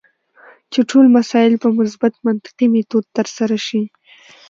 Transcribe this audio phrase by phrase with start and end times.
[0.71, 3.81] چې ټول مسایل په مثبت منطقي میتود ترسره شي.